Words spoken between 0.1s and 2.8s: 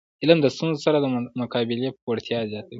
علم د ستونزو سره د مقابلي وړتیا زیاتوي.